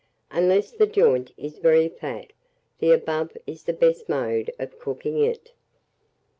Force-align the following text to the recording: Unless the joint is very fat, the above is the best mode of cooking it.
Unless 0.31 0.71
the 0.71 0.87
joint 0.87 1.31
is 1.37 1.59
very 1.59 1.87
fat, 1.87 2.33
the 2.79 2.91
above 2.91 3.37
is 3.45 3.65
the 3.65 3.71
best 3.73 4.09
mode 4.09 4.51
of 4.57 4.79
cooking 4.79 5.19
it. 5.23 5.51